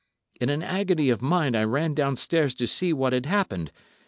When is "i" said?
1.55-1.63